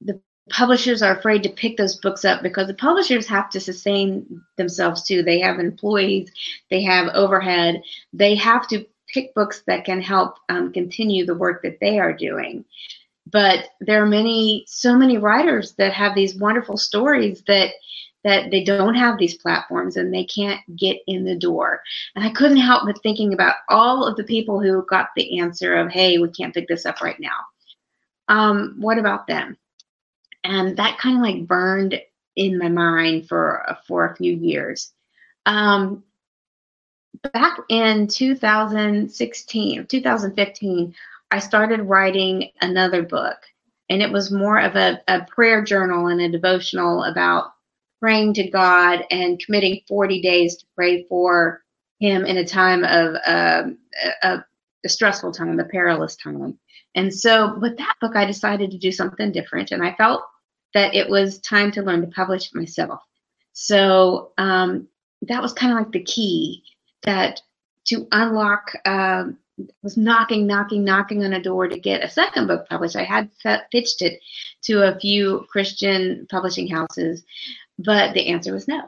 the 0.00 0.20
publishers 0.50 1.02
are 1.02 1.16
afraid 1.16 1.42
to 1.42 1.48
pick 1.48 1.76
those 1.76 1.96
books 1.96 2.24
up 2.24 2.42
because 2.42 2.68
the 2.68 2.74
publishers 2.74 3.26
have 3.26 3.50
to 3.50 3.60
sustain 3.60 4.42
themselves 4.56 5.02
too. 5.02 5.22
They 5.22 5.40
have 5.40 5.58
employees 5.58 6.30
they 6.70 6.82
have 6.82 7.08
overhead. 7.14 7.82
They 8.12 8.34
have 8.36 8.68
to 8.68 8.86
pick 9.08 9.34
books 9.34 9.62
that 9.66 9.84
can 9.84 10.00
help 10.00 10.36
um, 10.48 10.72
continue 10.72 11.24
the 11.24 11.34
work 11.34 11.62
that 11.62 11.80
they 11.80 11.98
are 11.98 12.12
doing. 12.12 12.64
But 13.30 13.66
there 13.80 14.02
are 14.02 14.06
many 14.06 14.64
so 14.68 14.96
many 14.96 15.18
writers 15.18 15.74
that 15.78 15.92
have 15.92 16.14
these 16.14 16.36
wonderful 16.36 16.76
stories 16.76 17.42
that 17.48 17.70
that 18.22 18.50
they 18.50 18.64
don't 18.64 18.96
have 18.96 19.18
these 19.18 19.36
platforms 19.36 19.96
and 19.96 20.12
they 20.12 20.24
can't 20.24 20.60
get 20.76 20.98
in 21.06 21.24
the 21.24 21.36
door. 21.36 21.82
And 22.14 22.24
i 22.24 22.30
couldn't 22.30 22.56
help 22.58 22.84
but 22.86 23.02
thinking 23.02 23.34
about 23.34 23.56
all 23.68 24.04
of 24.04 24.16
the 24.16 24.24
people 24.24 24.60
who 24.60 24.84
got 24.88 25.08
the 25.16 25.40
answer 25.40 25.74
of 25.76 25.90
hey 25.90 26.18
we 26.18 26.28
can't 26.30 26.54
pick 26.54 26.68
this 26.68 26.86
up 26.86 27.00
right 27.00 27.18
now. 27.18 27.38
Um, 28.28 28.76
what 28.78 28.98
about 28.98 29.26
them 29.26 29.56
and 30.46 30.76
that 30.76 30.98
kind 30.98 31.16
of 31.16 31.22
like 31.22 31.46
burned 31.46 32.00
in 32.36 32.58
my 32.58 32.68
mind 32.68 33.28
for 33.28 33.76
for 33.86 34.06
a 34.06 34.16
few 34.16 34.34
years 34.34 34.92
um, 35.46 36.02
back 37.32 37.58
in 37.68 38.06
2016 38.06 39.86
2015 39.86 40.94
I 41.30 41.38
started 41.40 41.82
writing 41.82 42.50
another 42.60 43.02
book, 43.02 43.36
and 43.88 44.02
it 44.02 44.10
was 44.10 44.30
more 44.30 44.58
of 44.58 44.76
a, 44.76 45.00
a 45.08 45.24
prayer 45.24 45.62
journal 45.62 46.06
and 46.06 46.20
a 46.20 46.28
devotional 46.28 47.04
about 47.04 47.52
praying 48.00 48.34
to 48.34 48.48
God 48.50 49.04
and 49.10 49.42
committing 49.44 49.80
40 49.88 50.22
days 50.22 50.56
to 50.56 50.66
pray 50.74 51.04
for 51.08 51.62
Him 51.98 52.24
in 52.24 52.36
a 52.36 52.46
time 52.46 52.84
of 52.84 53.16
uh, 53.26 53.70
a, 54.22 54.44
a 54.84 54.88
stressful 54.88 55.32
time, 55.32 55.58
a 55.58 55.64
perilous 55.64 56.16
time. 56.16 56.58
And 56.94 57.12
so, 57.12 57.58
with 57.58 57.76
that 57.78 57.96
book, 58.00 58.14
I 58.14 58.24
decided 58.24 58.70
to 58.70 58.78
do 58.78 58.92
something 58.92 59.32
different, 59.32 59.72
and 59.72 59.82
I 59.82 59.94
felt 59.94 60.22
that 60.76 60.94
it 60.94 61.08
was 61.08 61.38
time 61.38 61.70
to 61.70 61.80
learn 61.80 62.02
to 62.02 62.06
publish 62.08 62.52
myself. 62.52 63.00
So 63.54 64.32
um, 64.36 64.86
that 65.22 65.40
was 65.40 65.54
kind 65.54 65.72
of 65.72 65.78
like 65.78 65.90
the 65.90 66.02
key 66.02 66.62
that 67.02 67.40
to 67.86 68.06
unlock 68.12 68.72
um, 68.84 69.38
was 69.82 69.96
knocking, 69.96 70.46
knocking, 70.46 70.84
knocking 70.84 71.24
on 71.24 71.32
a 71.32 71.42
door 71.42 71.66
to 71.66 71.80
get 71.80 72.04
a 72.04 72.10
second 72.10 72.46
book 72.46 72.68
published. 72.68 72.94
I 72.94 73.04
had 73.04 73.30
pitched 73.72 74.02
it 74.02 74.20
to 74.64 74.82
a 74.82 75.00
few 75.00 75.46
Christian 75.50 76.26
publishing 76.30 76.68
houses, 76.68 77.24
but 77.78 78.12
the 78.12 78.26
answer 78.26 78.52
was 78.52 78.68
no. 78.68 78.82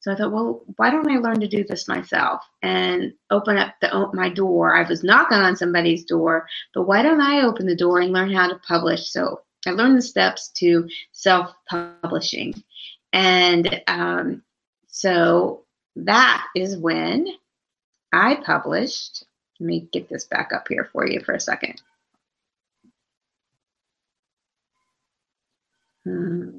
So 0.00 0.12
I 0.12 0.16
thought, 0.16 0.32
well, 0.32 0.64
why 0.76 0.90
don't 0.90 1.10
I 1.10 1.16
learn 1.16 1.40
to 1.40 1.48
do 1.48 1.64
this 1.64 1.88
myself 1.88 2.42
and 2.60 3.14
open 3.30 3.56
up 3.56 3.76
the, 3.80 4.10
my 4.12 4.28
door? 4.28 4.76
I 4.76 4.86
was 4.86 5.02
knocking 5.02 5.38
on 5.38 5.56
somebody's 5.56 6.04
door, 6.04 6.46
but 6.74 6.82
why 6.82 7.00
don't 7.00 7.22
I 7.22 7.42
open 7.46 7.64
the 7.64 7.74
door 7.74 8.00
and 8.00 8.12
learn 8.12 8.30
how 8.30 8.48
to 8.48 8.60
publish? 8.68 9.08
So 9.08 9.40
I 9.66 9.70
learned 9.70 9.96
the 9.96 10.02
steps 10.02 10.48
to 10.56 10.88
self-publishing, 11.12 12.62
and 13.12 13.82
um, 13.86 14.42
so 14.88 15.64
that 15.96 16.46
is 16.54 16.76
when 16.76 17.28
I 18.12 18.36
published 18.36 19.24
let 19.62 19.66
me 19.68 19.88
get 19.92 20.08
this 20.08 20.24
back 20.24 20.52
up 20.52 20.66
here 20.68 20.88
for 20.92 21.06
you 21.06 21.20
for 21.20 21.34
a 21.34 21.40
second. 21.40 21.80
Hmm. 26.04 26.58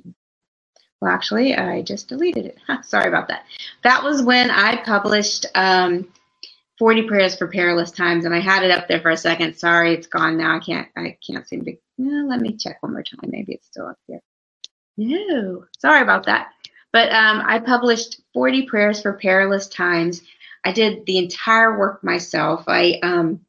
well, 1.01 1.11
actually, 1.11 1.53
I 1.53 1.81
just 1.81 2.07
deleted 2.07 2.45
it. 2.45 2.57
Sorry 2.85 3.09
about 3.09 3.27
that. 3.27 3.45
That 3.83 4.03
was 4.03 4.21
when 4.21 4.49
I 4.49 4.77
published 4.85 5.45
um, 5.53 6.07
40 6.79 7.09
prayers 7.09 7.35
for 7.35 7.47
perilous 7.47 7.91
times, 7.91 8.23
and 8.23 8.33
I 8.33 8.39
had 8.39 8.63
it 8.63 8.71
up 8.71 8.87
there 8.87 9.01
for 9.01 9.11
a 9.11 9.17
second. 9.17 9.57
Sorry, 9.57 9.93
it's 9.93 10.07
gone 10.07 10.37
now. 10.37 10.55
I 10.55 10.59
can't. 10.59 10.87
I 10.95 11.17
can't 11.27 11.45
seem 11.45 11.65
to. 11.65 11.75
No, 11.97 12.27
let 12.27 12.41
me 12.41 12.55
check 12.57 12.81
one 12.81 12.93
more 12.93 13.03
time. 13.03 13.29
Maybe 13.29 13.53
it's 13.53 13.67
still 13.67 13.87
up 13.87 13.97
here. 14.07 14.19
No, 14.97 15.65
sorry 15.79 16.01
about 16.01 16.25
that. 16.25 16.49
But 16.91 17.11
um, 17.11 17.41
I 17.45 17.59
published 17.59 18.21
40 18.33 18.67
prayers 18.67 19.01
for 19.01 19.13
perilous 19.13 19.67
times. 19.67 20.21
I 20.63 20.71
did 20.71 21.05
the 21.05 21.17
entire 21.17 21.77
work 21.77 22.03
myself. 22.03 22.63
I 22.67 22.99
um, 23.03 23.39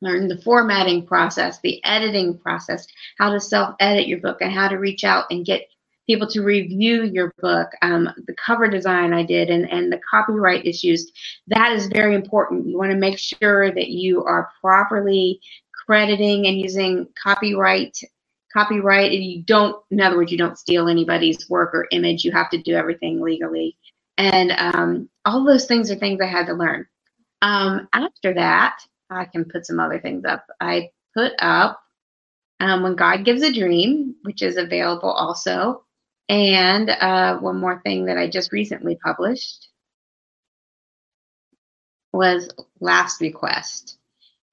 learned 0.00 0.30
the 0.30 0.42
formatting 0.42 1.06
process, 1.06 1.60
the 1.60 1.82
editing 1.84 2.38
process, 2.38 2.86
how 3.18 3.32
to 3.32 3.40
self 3.40 3.74
edit 3.80 4.08
your 4.08 4.18
book, 4.18 4.38
and 4.40 4.52
how 4.52 4.68
to 4.68 4.76
reach 4.76 5.04
out 5.04 5.26
and 5.30 5.46
get 5.46 5.68
people 6.08 6.26
to 6.26 6.42
review 6.42 7.04
your 7.04 7.32
book, 7.38 7.68
um, 7.82 8.08
the 8.26 8.34
cover 8.34 8.66
design 8.66 9.12
I 9.12 9.22
did, 9.22 9.50
and, 9.50 9.70
and 9.70 9.92
the 9.92 10.00
copyright 10.10 10.66
issues. 10.66 11.12
That 11.48 11.72
is 11.72 11.86
very 11.86 12.14
important. 12.14 12.66
You 12.66 12.78
want 12.78 12.90
to 12.90 12.96
make 12.96 13.18
sure 13.18 13.70
that 13.70 13.88
you 13.88 14.24
are 14.24 14.50
properly 14.60 15.40
crediting 15.88 16.46
and 16.46 16.60
using 16.60 17.06
copyright 17.22 17.96
copyright 18.52 19.12
and 19.12 19.24
you 19.24 19.42
don't 19.42 19.82
in 19.90 20.00
other 20.00 20.16
words 20.16 20.32
you 20.32 20.38
don't 20.38 20.58
steal 20.58 20.88
anybody's 20.88 21.48
work 21.50 21.74
or 21.74 21.88
image 21.92 22.24
you 22.24 22.32
have 22.32 22.50
to 22.50 22.62
do 22.62 22.74
everything 22.74 23.20
legally. 23.20 23.76
And 24.18 24.52
um, 24.52 25.08
all 25.24 25.44
those 25.44 25.66
things 25.66 25.90
are 25.90 25.96
things 25.96 26.20
i 26.20 26.26
had 26.26 26.46
to 26.46 26.54
learn. 26.54 26.86
Um, 27.42 27.88
after 27.92 28.34
that 28.34 28.78
i 29.10 29.24
can 29.24 29.44
put 29.44 29.66
some 29.66 29.80
other 29.80 30.00
things 30.00 30.24
up. 30.24 30.46
I 30.60 30.90
put 31.14 31.32
up 31.38 31.80
um, 32.60 32.82
when 32.82 32.96
god 32.96 33.24
gives 33.24 33.42
a 33.42 33.52
dream 33.52 34.16
which 34.22 34.42
is 34.42 34.56
available 34.56 35.10
also. 35.10 35.84
And 36.28 36.90
uh, 36.90 37.38
one 37.38 37.58
more 37.58 37.80
thing 37.84 38.04
that 38.06 38.18
I 38.18 38.28
just 38.28 38.52
recently 38.52 38.96
published 38.96 39.68
was 42.12 42.50
Last 42.80 43.20
Request. 43.22 43.97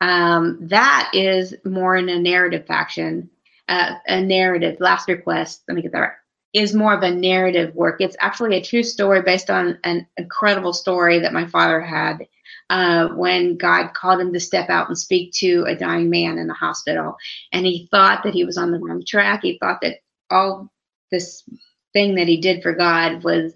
Um, 0.02 0.60
that 0.68 1.12
is 1.14 1.56
more 1.64 1.96
in 1.96 2.10
a 2.10 2.20
narrative 2.20 2.66
faction. 2.66 3.30
Uh, 3.68 3.96
a 4.08 4.22
narrative, 4.22 4.78
Last 4.80 5.08
Request, 5.08 5.64
let 5.68 5.76
me 5.76 5.82
get 5.82 5.92
that 5.94 6.00
right, 6.00 6.12
is 6.54 6.74
more 6.74 6.94
of 6.94 7.02
a 7.02 7.12
narrative 7.12 7.74
work. 7.74 8.00
It's 8.00 8.16
actually 8.20 8.56
a 8.56 8.64
true 8.64 8.84
story 8.84 9.22
based 9.24 9.50
on 9.50 9.80
an 9.84 10.08
incredible 10.18 10.74
story 10.74 11.20
that 11.20 11.34
my 11.34 11.48
father 11.48 11.82
had 11.82 12.28
uh, 12.70 13.10
when 13.10 13.58
God 13.58 13.94
called 13.94 14.22
him 14.22 14.34
to 14.34 14.40
step 14.40 14.70
out 14.70 14.88
and 14.88 14.98
speak 14.98 15.34
to 15.34 15.66
a 15.68 15.76
dying 15.76 16.10
man 16.10 16.38
in 16.38 16.48
the 16.48 16.54
hospital. 16.54 17.18
And 17.52 17.66
he 17.66 17.88
thought 17.92 18.24
that 18.24 18.34
he 18.34 18.46
was 18.46 18.58
on 18.58 18.72
the 18.72 18.80
wrong 18.80 19.04
track. 19.06 19.42
He 19.44 19.58
thought 19.58 19.82
that 19.82 19.98
all 20.30 20.72
this 21.12 21.44
thing 21.94 22.16
that 22.16 22.28
he 22.28 22.38
did 22.38 22.64
for 22.64 22.74
God 22.74 23.24
was 23.24 23.54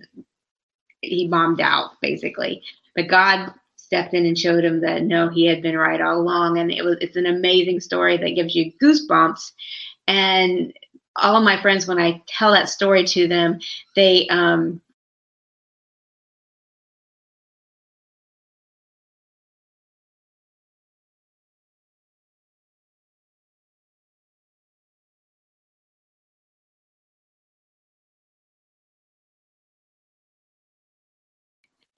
he 1.01 1.27
bombed 1.27 1.62
out 1.62 1.91
basically. 2.01 2.63
But 2.96 3.08
God 3.08 3.53
stepped 3.89 4.13
in 4.13 4.24
and 4.27 4.38
showed 4.38 4.63
him 4.63 4.81
that 4.81 5.01
no, 5.01 5.29
he 5.29 5.48
had 5.48 5.63
been 5.63 5.75
right 5.75 6.00
all 6.00 6.22
along, 6.22 6.60
and 6.60 6.72
it 6.72 6.86
was 6.86 6.98
it's 7.01 7.15
an 7.15 7.25
amazing 7.25 7.79
story 7.79 8.17
that 8.17 8.36
gives 8.36 8.53
you 8.53 8.72
goosebumps. 8.79 9.51
And 10.08 10.72
all 11.15 11.36
of 11.36 11.43
my 11.43 11.60
friends, 11.60 11.88
when 11.88 11.98
I 11.98 12.22
tell 12.27 12.51
that 12.51 12.69
story 12.69 13.03
to 13.05 13.27
them, 13.27 13.60
they 13.96 14.27
um, 14.27 14.79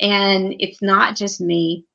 And 0.01 0.55
it's 0.59 0.81
not 0.81 1.15
just 1.15 1.39
me, 1.39 1.85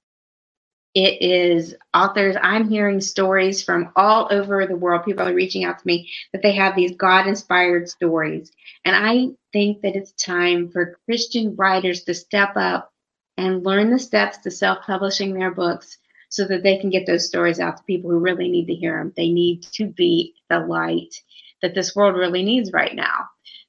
it 0.96 1.20
is 1.20 1.74
authors. 1.92 2.36
I'm 2.40 2.70
hearing 2.70 3.02
stories 3.02 3.62
from 3.62 3.92
all 3.96 4.28
over 4.30 4.66
the 4.66 4.76
world. 4.76 5.04
People 5.04 5.28
are 5.28 5.34
reaching 5.34 5.64
out 5.64 5.78
to 5.78 5.86
me 5.86 6.10
that 6.32 6.40
they 6.40 6.52
have 6.52 6.74
these 6.74 6.96
God 6.96 7.26
inspired 7.26 7.90
stories. 7.90 8.50
And 8.86 8.96
I 8.96 9.28
think 9.52 9.82
that 9.82 9.94
it's 9.94 10.12
time 10.12 10.70
for 10.70 10.98
Christian 11.04 11.54
writers 11.54 12.04
to 12.04 12.14
step 12.14 12.52
up 12.56 12.94
and 13.36 13.62
learn 13.62 13.90
the 13.90 13.98
steps 13.98 14.38
to 14.38 14.50
self 14.50 14.86
publishing 14.86 15.34
their 15.34 15.50
books 15.50 15.98
so 16.30 16.46
that 16.46 16.62
they 16.62 16.78
can 16.78 16.88
get 16.88 17.06
those 17.06 17.26
stories 17.26 17.60
out 17.60 17.76
to 17.76 17.82
people 17.82 18.10
who 18.10 18.18
really 18.18 18.48
need 18.48 18.66
to 18.68 18.74
hear 18.74 18.96
them. 18.98 19.12
They 19.16 19.28
need 19.28 19.64
to 19.74 19.86
be 19.86 20.34
the 20.48 20.60
light 20.60 21.14
that 21.60 21.74
this 21.74 21.94
world 21.94 22.16
really 22.16 22.42
needs 22.42 22.72
right 22.72 22.94
now. 22.94 23.26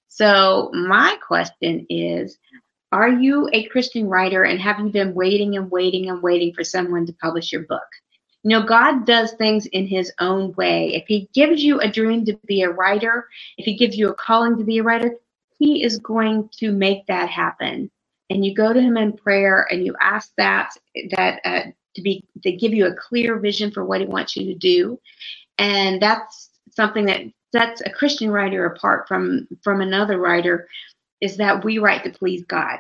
So, 0.08 0.72
my 0.74 1.18
question 1.28 1.86
is 1.90 2.38
are 2.92 3.10
you 3.10 3.50
a 3.52 3.66
Christian 3.66 4.08
writer 4.08 4.44
and 4.44 4.60
have 4.62 4.80
you 4.80 4.90
been 4.90 5.14
waiting 5.14 5.58
and 5.58 5.70
waiting 5.70 6.10
and 6.10 6.22
waiting 6.22 6.54
for 6.54 6.64
someone 6.64 7.06
to 7.06 7.14
publish 7.14 7.52
your 7.52 7.64
book? 7.64 7.88
You 8.44 8.52
know, 8.52 8.66
God 8.66 9.06
does 9.06 9.34
things 9.34 9.66
in 9.68 9.88
his 9.88 10.12
own 10.20 10.54
way. 10.54 10.94
If 10.96 11.06
he 11.08 11.30
gives 11.34 11.64
you 11.64 11.80
a 11.82 11.92
dream 11.92 12.24
to 12.26 12.40
be 12.46 12.62
a 12.62 12.70
writer, 12.70 13.28
if 13.58 13.66
he 13.66 13.76
gives 13.76 13.98
you 13.98 14.10
a 14.10 14.14
calling 14.14 14.58
to 14.58 14.64
be 14.64 14.78
a 14.78 14.84
writer, 14.84 15.16
he 15.60 15.84
is 15.84 15.98
going 15.98 16.50
to 16.60 16.72
make 16.72 17.06
that 17.08 17.30
happen. 17.30 17.92
And 18.30 18.46
you 18.46 18.54
go 18.54 18.72
to 18.72 18.82
him 18.82 18.96
in 18.96 19.18
prayer 19.18 19.68
and 19.70 19.86
you 19.86 19.96
ask 20.00 20.32
that 20.38 20.72
that 21.12 21.42
uh, 21.44 21.64
to 21.96 22.02
be 22.02 22.24
to 22.44 22.52
give 22.52 22.74
you 22.74 22.86
a 22.86 22.96
clear 22.96 23.38
vision 23.38 23.72
for 23.72 23.84
what 23.84 24.02
he 24.02 24.08
wants 24.08 24.38
you 24.38 24.46
to 24.46 24.56
do. 24.56 25.00
And 25.58 26.02
that's 26.02 26.50
something 26.70 27.06
that 27.06 27.22
sets 27.52 27.82
a 27.82 27.90
Christian 27.90 28.30
writer 28.30 28.66
apart 28.66 29.08
from 29.08 29.48
from 29.64 29.82
another 29.82 30.20
writer 30.20 30.68
is 31.22 31.38
that 31.38 31.64
we 31.64 31.80
write 31.80 32.04
to 32.04 32.12
please 32.12 32.44
God. 32.48 32.80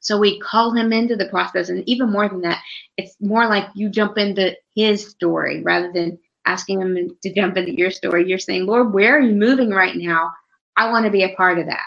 So 0.00 0.18
we 0.18 0.38
call 0.38 0.72
him 0.72 0.92
into 0.92 1.16
the 1.16 1.28
process. 1.28 1.68
And 1.68 1.88
even 1.88 2.10
more 2.10 2.28
than 2.28 2.42
that, 2.42 2.62
it's 2.96 3.16
more 3.20 3.46
like 3.48 3.66
you 3.74 3.88
jump 3.88 4.18
into 4.18 4.56
his 4.74 5.08
story 5.08 5.62
rather 5.62 5.92
than 5.92 6.18
asking 6.44 6.80
him 6.80 7.16
to 7.22 7.34
jump 7.34 7.56
into 7.56 7.76
your 7.76 7.90
story. 7.90 8.28
You're 8.28 8.38
saying, 8.38 8.66
Lord, 8.66 8.92
where 8.92 9.16
are 9.16 9.20
you 9.20 9.34
moving 9.34 9.70
right 9.70 9.96
now? 9.96 10.30
I 10.76 10.90
want 10.90 11.06
to 11.06 11.10
be 11.10 11.24
a 11.24 11.34
part 11.34 11.58
of 11.58 11.66
that. 11.66 11.86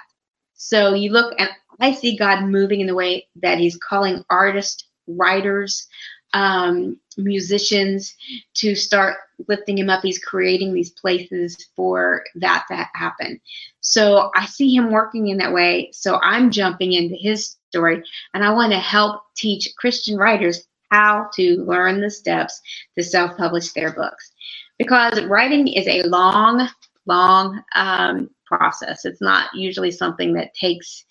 So 0.55 0.93
you 0.93 1.11
look 1.11 1.33
and 1.39 1.49
I 1.79 1.93
see 1.93 2.17
God 2.17 2.43
moving 2.43 2.81
in 2.81 2.87
the 2.87 2.95
way 2.95 3.27
that 3.37 3.57
he's 3.57 3.77
calling 3.77 4.25
artists, 4.29 4.83
writers, 5.07 5.87
um, 6.33 6.99
musicians 7.17 8.15
to 8.55 8.75
start 8.75 9.17
lifting 9.47 9.77
him 9.77 9.89
up. 9.89 10.01
He's 10.03 10.19
creating 10.19 10.73
these 10.73 10.91
places 10.91 11.57
for 11.75 12.23
that 12.35 12.65
to 12.69 12.87
happen. 12.93 13.39
So 13.81 14.31
I 14.35 14.45
see 14.45 14.75
him 14.75 14.91
working 14.91 15.27
in 15.27 15.37
that 15.37 15.53
way. 15.53 15.89
So 15.93 16.19
I'm 16.21 16.51
jumping 16.51 16.93
into 16.93 17.15
his 17.15 17.55
story 17.69 18.03
and 18.33 18.43
I 18.43 18.51
want 18.51 18.71
to 18.71 18.79
help 18.79 19.21
teach 19.35 19.69
Christian 19.77 20.17
writers 20.17 20.67
how 20.91 21.29
to 21.35 21.63
learn 21.63 22.01
the 22.01 22.09
steps 22.09 22.59
to 22.97 23.03
self 23.03 23.37
publish 23.37 23.71
their 23.73 23.93
books. 23.93 24.31
Because 24.77 25.21
writing 25.25 25.67
is 25.67 25.87
a 25.87 26.03
long, 26.03 26.67
long 27.05 27.61
um, 27.75 28.29
process. 28.45 29.05
It's 29.05 29.21
not 29.21 29.53
usually 29.53 29.91
something 29.91 30.33
that 30.33 30.53
takes 30.53 31.05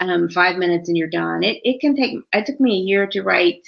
um, 0.00 0.28
five 0.30 0.56
minutes 0.56 0.88
and 0.88 0.96
you're 0.96 1.08
done. 1.08 1.42
It, 1.42 1.60
it 1.62 1.80
can 1.80 1.94
take, 1.94 2.18
it 2.32 2.46
took 2.46 2.58
me 2.58 2.72
a 2.72 2.84
year 2.84 3.06
to 3.08 3.22
write 3.22 3.66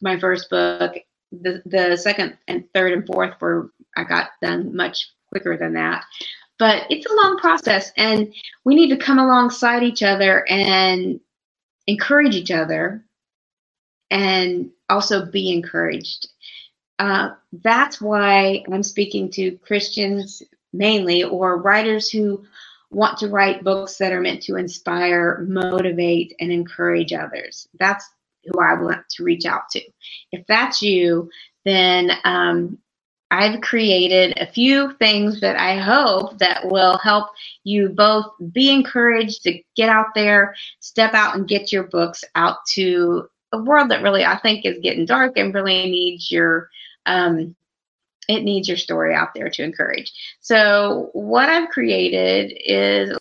my 0.00 0.18
first 0.18 0.50
book. 0.50 0.94
The, 1.32 1.62
the 1.66 1.96
second 1.96 2.38
and 2.48 2.64
third 2.72 2.92
and 2.92 3.06
fourth 3.06 3.34
were, 3.40 3.70
I 3.96 4.04
got 4.04 4.30
done 4.40 4.74
much 4.74 5.10
quicker 5.30 5.56
than 5.56 5.74
that. 5.74 6.04
But 6.58 6.84
it's 6.88 7.06
a 7.06 7.14
long 7.14 7.36
process, 7.38 7.92
and 7.96 8.32
we 8.64 8.74
need 8.74 8.88
to 8.90 8.96
come 8.96 9.18
alongside 9.18 9.82
each 9.82 10.02
other 10.02 10.48
and 10.48 11.20
encourage 11.86 12.34
each 12.34 12.50
other 12.50 13.04
and 14.10 14.70
also 14.88 15.26
be 15.26 15.52
encouraged. 15.52 16.28
Uh, 16.98 17.30
that's 17.52 18.00
why 18.00 18.64
I'm 18.72 18.82
speaking 18.82 19.30
to 19.32 19.58
Christians 19.58 20.42
mainly 20.72 21.24
or 21.24 21.60
writers 21.60 22.08
who 22.08 22.44
want 22.90 23.18
to 23.18 23.28
write 23.28 23.64
books 23.64 23.98
that 23.98 24.12
are 24.12 24.20
meant 24.20 24.42
to 24.44 24.56
inspire, 24.56 25.44
motivate, 25.48 26.34
and 26.40 26.50
encourage 26.50 27.12
others. 27.12 27.68
That's 27.78 28.08
who 28.46 28.60
I 28.60 28.74
want 28.80 29.08
to 29.10 29.24
reach 29.24 29.46
out 29.46 29.68
to. 29.70 29.82
If 30.32 30.46
that's 30.46 30.82
you, 30.82 31.30
then 31.64 32.12
um, 32.24 32.78
I've 33.30 33.60
created 33.60 34.38
a 34.38 34.46
few 34.46 34.94
things 34.94 35.40
that 35.40 35.56
I 35.56 35.78
hope 35.78 36.38
that 36.38 36.68
will 36.70 36.96
help 36.98 37.28
you 37.64 37.88
both 37.88 38.26
be 38.52 38.70
encouraged 38.70 39.42
to 39.42 39.60
get 39.74 39.88
out 39.88 40.14
there, 40.14 40.54
step 40.80 41.12
out 41.14 41.34
and 41.34 41.48
get 41.48 41.72
your 41.72 41.84
books 41.84 42.22
out 42.36 42.58
to 42.74 43.28
a 43.52 43.62
world 43.62 43.90
that 43.90 44.02
really 44.02 44.24
I 44.24 44.38
think 44.38 44.64
is 44.64 44.78
getting 44.82 45.06
dark 45.06 45.36
and 45.36 45.54
really 45.54 45.90
needs 45.90 46.30
your 46.30 46.68
um, 47.06 47.54
it 48.28 48.42
needs 48.42 48.68
your 48.68 48.76
story 48.76 49.14
out 49.14 49.34
there 49.34 49.48
to 49.48 49.62
encourage. 49.62 50.12
So 50.40 51.10
what 51.12 51.48
I've 51.48 51.68
created 51.68 52.52
is 52.64 53.16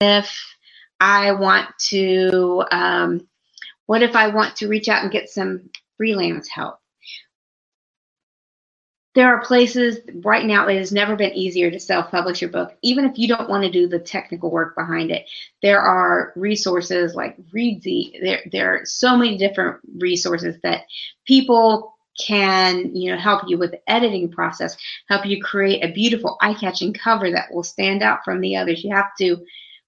if 0.00 0.32
I 1.00 1.32
want 1.32 1.68
to, 1.90 2.64
um, 2.70 3.28
what 3.86 4.02
if 4.02 4.16
I 4.16 4.28
want 4.28 4.56
to 4.56 4.68
reach 4.68 4.88
out 4.88 5.02
and 5.02 5.12
get 5.12 5.30
some 5.30 5.70
freelance 5.98 6.48
help? 6.48 6.76
there 9.14 9.28
are 9.28 9.44
places 9.44 9.98
right 10.22 10.44
now 10.44 10.66
it 10.68 10.76
has 10.76 10.92
never 10.92 11.16
been 11.16 11.32
easier 11.32 11.70
to 11.70 11.80
self-publish 11.80 12.40
your 12.40 12.50
book 12.50 12.76
even 12.82 13.04
if 13.04 13.18
you 13.18 13.28
don't 13.28 13.48
want 13.48 13.64
to 13.64 13.70
do 13.70 13.88
the 13.88 13.98
technical 13.98 14.50
work 14.50 14.74
behind 14.76 15.10
it 15.10 15.26
there 15.62 15.80
are 15.80 16.32
resources 16.36 17.14
like 17.14 17.36
reedsy 17.52 18.12
there, 18.22 18.40
there 18.52 18.74
are 18.74 18.84
so 18.84 19.16
many 19.16 19.36
different 19.36 19.78
resources 19.98 20.56
that 20.62 20.82
people 21.26 21.96
can 22.18 22.94
you 22.94 23.10
know 23.10 23.18
help 23.18 23.42
you 23.48 23.58
with 23.58 23.72
the 23.72 23.90
editing 23.90 24.30
process 24.30 24.76
help 25.08 25.26
you 25.26 25.42
create 25.42 25.82
a 25.84 25.92
beautiful 25.92 26.36
eye-catching 26.40 26.92
cover 26.92 27.30
that 27.30 27.52
will 27.52 27.62
stand 27.64 28.02
out 28.02 28.24
from 28.24 28.40
the 28.40 28.56
others 28.56 28.84
you 28.84 28.94
have 28.94 29.10
to 29.18 29.36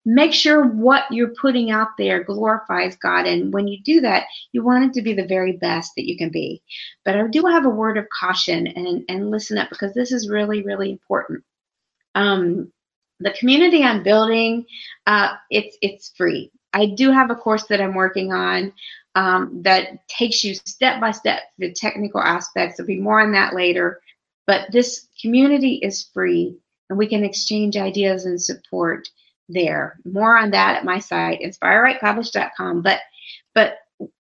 make 0.07 0.33
sure 0.33 0.65
what 0.65 1.05
you're 1.11 1.35
putting 1.35 1.73
out 1.73 1.89
there 1.99 2.23
glorifies 2.23 2.97
God. 2.97 3.27
And 3.27 3.53
when 3.53 3.67
you 3.67 3.83
do 3.83 4.01
that, 4.03 4.27
you 4.53 4.63
want 4.63 4.85
it 4.85 4.93
to 4.95 5.03
be 5.03 5.13
the 5.13 5.27
very 5.27 5.53
best 5.53 5.93
that 5.97 6.09
you 6.09 6.17
can 6.17 6.31
be. 6.31 6.63
But 7.05 7.17
I 7.17 7.27
do 7.27 7.45
have 7.45 7.67
a 7.67 7.71
word 7.71 7.99
of 7.99 8.07
caution 8.09 8.69
and, 8.69 9.05
and 9.09 9.31
listen 9.31 9.59
up 9.59 9.69
because 9.69 9.93
this 9.95 10.13
is 10.13 10.31
really, 10.31 10.63
really 10.63 10.93
important. 10.93 11.43
Um, 12.15 12.73
the 13.19 13.33
community 13.33 13.83
I'm 13.83 14.03
building, 14.05 14.65
uh, 15.07 15.35
it's 15.51 15.77
it's 15.83 16.13
free. 16.17 16.53
I 16.73 16.87
do 16.87 17.11
have 17.11 17.31
a 17.31 17.35
course 17.35 17.65
that 17.67 17.81
I'm 17.81 17.95
working 17.95 18.33
on 18.33 18.73
um, 19.17 19.63
that 19.63 20.07
takes 20.09 20.45
you 20.45 20.55
step 20.55 21.01
by 21.01 21.11
step 21.11 21.41
the 21.59 21.73
technical 21.73 22.21
aspects. 22.21 22.77
There'll 22.77 22.87
be 22.87 23.01
more 23.01 23.21
on 23.21 23.33
that 23.33 23.55
later. 23.55 24.01
But 24.47 24.71
this 24.71 25.09
community 25.21 25.81
is 25.83 26.09
free, 26.15 26.57
and 26.91 26.99
we 26.99 27.09
can 27.09 27.25
exchange 27.25 27.77
ideas 27.77 28.27
and 28.27 28.41
support 28.41 29.09
there. 29.49 29.99
More 30.05 30.37
on 30.37 30.51
that 30.51 30.77
at 30.77 30.85
my 30.85 30.99
site, 30.99 31.41
inspirewritepublish.com. 31.41 32.83
But 32.83 33.01
but 33.55 33.79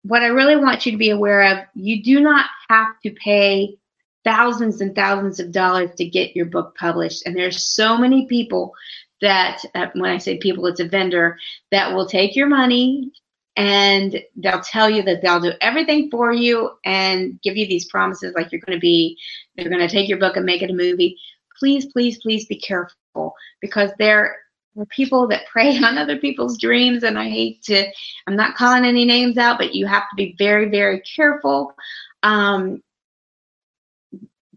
what 0.03 0.23
I 0.23 0.29
really 0.29 0.57
want 0.57 0.87
you 0.87 0.93
to 0.93 0.99
be 0.99 1.11
aware 1.11 1.43
of, 1.43 1.65
you 1.75 2.03
do 2.03 2.21
not 2.21 2.47
have 2.69 3.01
to 3.03 3.11
pay 3.11 3.77
thousands 4.25 4.81
and 4.81 4.95
thousands 4.95 5.41
of 5.41 5.53
dollars 5.53 5.91
to 5.97 6.05
get 6.05 6.37
your 6.37 6.47
book 6.47 6.77
published. 6.77 7.27
And 7.27 7.37
there's 7.37 7.63
so 7.63 7.99
many 7.99 8.27
people 8.27 8.73
that, 9.21 9.63
uh, 9.75 9.87
when 9.95 10.11
I 10.11 10.19
say 10.19 10.39
people, 10.39 10.67
it's 10.67 10.81
a 10.81 10.89
vendor 10.89 11.39
that 11.71 11.93
will 11.93 12.07
take 12.07 12.37
your 12.37 12.47
money 12.49 13.13
and 13.57 14.23
they'll 14.37 14.61
tell 14.61 14.91
you 14.91 15.03
that 15.03 15.23
they'll 15.23 15.41
do 15.41 15.53
everything 15.61 16.11
for 16.11 16.33
you 16.33 16.73
and 16.85 17.41
give 17.43 17.57
you 17.57 17.67
these 17.67 17.87
promises 17.87 18.35
like 18.35 18.53
you're 18.53 18.61
going 18.61 18.77
to 18.77 18.81
be, 18.81 19.17
they're 19.57 19.71
going 19.71 19.81
to 19.81 19.89
take 19.89 20.09
your 20.09 20.19
book 20.19 20.37
and 20.37 20.45
make 20.45 20.63
it 20.63 20.71
a 20.71 20.75
movie. 20.75 21.17
Please, 21.59 21.87
please, 21.87 22.19
please 22.19 22.47
be 22.47 22.61
careful 22.61 23.35
because 23.61 23.91
there 23.99 24.37
are 24.79 24.87
people 24.87 25.27
that 25.29 25.47
prey 25.53 25.77
on 25.79 25.99
other 25.99 26.19
people's 26.19 26.59
dreams 26.59 27.03
and 27.03 27.19
i 27.19 27.29
hate 27.29 27.63
to 27.63 27.87
i'm 28.27 28.37
not 28.37 28.57
calling 28.57 28.85
any 28.85 29.05
names 29.05 29.39
out 29.39 29.59
but 29.59 29.75
you 29.75 29.87
have 29.87 30.09
to 30.11 30.17
be 30.17 30.35
very 30.39 30.69
very 30.69 31.01
careful. 31.01 31.75
Um, 32.23 32.83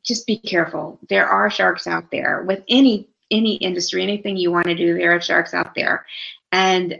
just 0.03 0.25
be 0.25 0.37
careful. 0.37 0.99
There 1.07 1.27
are 1.27 1.49
sharks 1.49 1.87
out 1.87 2.09
there 2.11 2.43
with 2.47 2.63
any 2.67 3.07
any 3.31 3.55
industry 3.57 4.01
anything 4.01 4.37
you 4.37 4.51
want 4.51 4.65
to 4.65 4.75
do 4.75 4.97
there 4.97 5.15
are 5.15 5.21
sharks 5.21 5.53
out 5.53 5.75
there. 5.75 6.05
And 6.51 6.99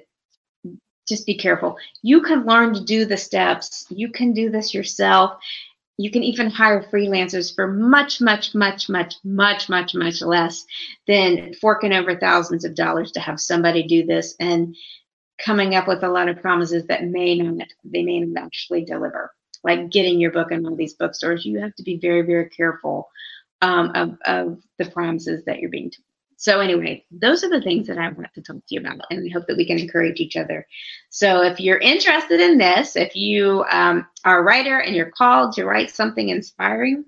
just 1.07 1.25
be 1.25 1.35
careful. 1.35 1.75
You 2.03 2.21
can 2.21 2.45
learn 2.45 2.71
to 2.75 2.83
do 2.83 3.03
the 3.03 3.17
steps. 3.17 3.87
You 3.89 4.11
can 4.11 4.31
do 4.31 4.51
this 4.51 4.75
yourself 4.75 5.39
you 5.99 6.09
can 6.09 6.23
even 6.23 6.49
hire 6.49 6.81
freelancers 6.81 7.53
for 7.53 7.67
much, 7.67 8.21
much, 8.21 8.55
much, 8.55 8.87
much, 8.87 9.17
much, 9.25 9.67
much, 9.67 9.93
much 9.93 10.21
less 10.21 10.65
than 11.07 11.53
forking 11.55 11.91
over 11.91 12.17
thousands 12.17 12.63
of 12.63 12.73
dollars 12.73 13.11
to 13.11 13.19
have 13.19 13.37
somebody 13.37 13.83
do 13.83 14.05
this 14.05 14.33
and 14.39 14.77
coming 15.43 15.75
up 15.75 15.89
with 15.89 16.01
a 16.01 16.07
lot 16.07 16.29
of 16.29 16.41
promises 16.41 16.85
that 16.87 17.03
may 17.03 17.35
not 17.35 17.67
they 17.83 18.01
may 18.01 18.21
not 18.21 18.45
actually 18.45 18.85
deliver. 18.85 19.29
Like 19.61 19.89
getting 19.91 20.21
your 20.21 20.31
book 20.31 20.53
in 20.53 20.65
all 20.65 20.77
these 20.77 20.93
bookstores, 20.93 21.45
you 21.45 21.59
have 21.59 21.75
to 21.75 21.83
be 21.83 21.97
very, 21.97 22.21
very 22.21 22.49
careful 22.49 23.09
um, 23.61 23.91
of, 23.93 24.17
of 24.25 24.63
the 24.77 24.89
promises 24.89 25.43
that 25.45 25.59
you're 25.59 25.69
being 25.69 25.91
so 26.39 26.59
anyway, 26.61 27.05
those 27.11 27.43
are 27.43 27.49
the 27.49 27.61
things 27.61 27.85
that 27.87 27.97
I 27.97 28.07
want 28.07 28.33
to 28.33 28.41
talk 28.41 28.55
to 28.55 28.63
you 28.69 28.79
about, 28.79 29.01
and 29.11 29.21
we 29.21 29.29
hope 29.29 29.45
that 29.47 29.57
we 29.57 29.65
can 29.65 29.77
encourage 29.77 30.21
each 30.21 30.37
other. 30.37 30.65
So 31.09 31.43
if 31.43 31.59
you're 31.59 31.79
interested 31.79 32.39
in 32.39 32.57
this, 32.57 32.95
if 32.95 33.13
you 33.13 33.65
um, 33.69 34.07
are 34.23 34.39
a 34.39 34.41
writer 34.41 34.79
and 34.79 34.95
you're 34.95 35.11
called 35.11 35.51
to 35.55 35.65
write 35.65 35.91
something 35.91 36.29
inspiring, 36.29 37.03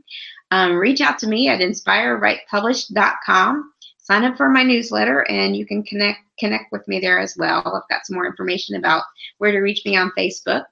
um, 0.52 0.76
reach 0.76 1.00
out 1.00 1.18
to 1.20 1.28
me 1.28 1.48
at 1.48 1.62
inspirewritepublish.com. 1.62 3.74
Sign 4.00 4.26
up 4.26 4.36
for 4.36 4.50
my 4.50 4.64
newsletter, 4.64 5.22
and 5.30 5.56
you 5.56 5.66
can 5.66 5.84
connect 5.84 6.20
connect 6.38 6.70
with 6.74 6.86
me 6.90 7.00
there 7.00 7.18
as 7.18 7.38
well. 7.38 7.64
I've 7.66 7.88
got 7.90 8.06
some 8.06 8.16
more 8.16 8.28
information 8.28 8.76
about 8.76 9.04
where 9.38 9.54
to 9.54 9.60
reach 9.60 9.86
me 9.86 9.96
on 9.96 10.12
Facebook. 10.18 10.66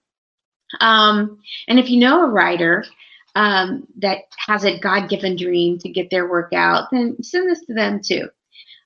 Um, 0.81 1.39
and 1.69 1.79
if 1.79 1.89
you 1.89 2.01
know 2.01 2.25
a 2.25 2.29
writer 2.29 2.83
um, 3.35 3.87
that 3.99 4.23
has 4.47 4.65
a 4.65 4.77
God 4.77 5.07
given 5.07 5.37
dream 5.37 5.79
to 5.79 5.87
get 5.87 6.09
their 6.09 6.29
work 6.29 6.51
out, 6.51 6.89
then 6.91 7.23
send 7.23 7.49
this 7.49 7.65
to 7.67 7.73
them 7.73 8.01
too. 8.03 8.27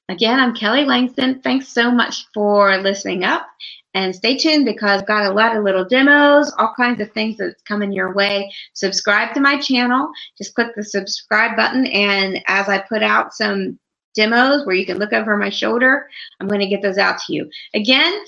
Again, 0.10 0.39
I'm 0.39 0.54
Kelly 0.54 0.84
Langston. 0.84 1.42
Thanks 1.42 1.70
so 1.70 1.89
much 1.89 2.28
for 2.34 2.78
listening 2.78 3.24
up. 3.24 3.48
And 3.94 4.13
stay 4.13 4.38
tuned 4.38 4.66
because 4.66 5.02
I've 5.02 5.08
got 5.08 5.26
a 5.26 5.34
lot 5.34 5.56
of 5.56 5.63
little 5.63 5.86
demos, 5.86 6.52
all 6.58 6.74
kinds 6.76 7.00
of 7.00 7.12
things 7.12 7.38
that's 7.38 7.62
coming 7.62 7.92
your 7.92 8.13
way. 8.13 8.52
Subscribe 8.74 9.34
to 9.34 9.39
my 9.39 9.58
channel. 9.60 10.10
Just 10.38 10.56
click 10.56 10.76
the 10.76 10.84
subscribe 10.84 11.56
button. 11.56 11.86
And 11.88 12.44
as 12.48 12.68
I 12.68 12.80
put 12.80 13.02
out 13.02 13.34
some 13.34 13.80
demos 14.13 14.66
where 14.66 14.76
you 14.76 14.86
can 14.86 14.98
look 14.98 15.13
over 15.13 15.38
my 15.38 15.50
shoulder, 15.50 16.10
I'm 16.39 16.48
going 16.48 16.60
to 16.60 16.68
get 16.68 16.82
those 16.82 16.98
out 16.98 17.20
to 17.20 17.34
you. 17.34 17.50
Again, 17.74 18.26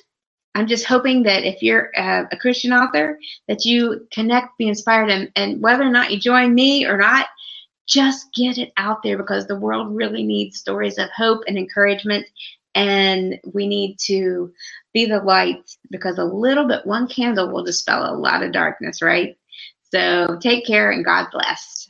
I'm 0.54 0.68
just 0.68 0.86
hoping 0.86 1.24
that 1.24 1.44
if 1.44 1.62
you're 1.62 1.92
a, 1.98 2.26
a 2.32 2.38
Christian 2.38 2.72
author, 2.72 3.20
that 3.50 3.66
you 3.66 4.08
connect, 4.14 4.58
be 4.58 4.70
inspired, 4.70 5.10
and, 5.10 5.30
and 5.36 5.62
whether 5.62 5.84
or 5.84 5.92
not 5.92 6.12
you 6.12 6.20
join 6.20 6.56
me 6.56 6.86
or 6.86 6.98
not, 6.98 7.28
just 7.88 8.34
get 8.34 8.58
it 8.58 8.72
out 8.78 9.04
there 9.04 9.18
because 9.18 9.48
the 9.48 9.60
world 9.60 9.96
really 9.96 10.24
needs 10.24 10.60
stories 10.60 10.98
of 10.98 11.10
hope 11.12 11.42
and 11.48 11.58
encouragement. 11.58 12.26
And 12.74 13.40
we 13.54 13.68
need 13.68 13.98
to 14.06 14.54
be 14.94 15.06
the 15.06 15.20
light 15.20 15.70
because 15.92 16.18
a 16.18 16.26
little 16.26 16.68
bit, 16.68 16.86
one 16.86 17.08
candle 17.08 17.52
will 17.52 17.64
dispel 17.64 18.04
a 18.10 18.18
lot 18.18 18.44
of 18.44 18.52
darkness, 18.52 19.02
right? 19.02 19.38
So 19.94 20.38
take 20.42 20.66
care 20.66 20.92
and 20.92 21.06
God 21.06 21.28
bless. 21.32 21.88